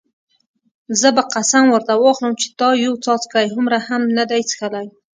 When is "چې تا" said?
2.41-2.69